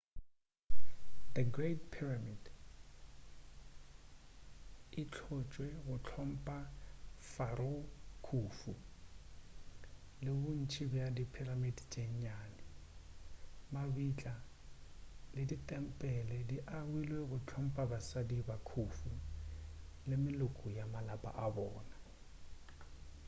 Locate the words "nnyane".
12.13-12.63